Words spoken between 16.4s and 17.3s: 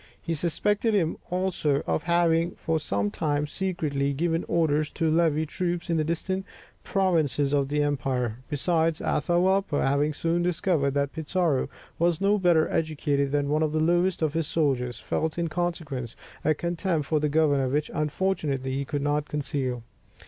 a contempt for the